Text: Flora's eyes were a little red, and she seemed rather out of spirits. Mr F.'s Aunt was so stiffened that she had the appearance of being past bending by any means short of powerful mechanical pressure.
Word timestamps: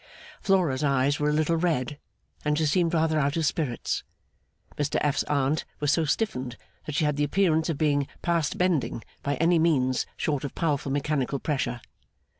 Flora's 0.41 0.83
eyes 0.83 1.19
were 1.19 1.29
a 1.29 1.31
little 1.31 1.57
red, 1.57 1.99
and 2.43 2.57
she 2.57 2.65
seemed 2.65 2.91
rather 2.91 3.19
out 3.19 3.37
of 3.37 3.45
spirits. 3.45 4.03
Mr 4.75 4.97
F.'s 5.01 5.21
Aunt 5.25 5.63
was 5.79 5.91
so 5.91 6.05
stiffened 6.05 6.57
that 6.87 6.95
she 6.95 7.05
had 7.05 7.17
the 7.17 7.23
appearance 7.23 7.69
of 7.69 7.77
being 7.77 8.07
past 8.23 8.57
bending 8.57 9.03
by 9.21 9.35
any 9.35 9.59
means 9.59 10.07
short 10.17 10.43
of 10.43 10.55
powerful 10.55 10.91
mechanical 10.91 11.37
pressure. 11.37 11.81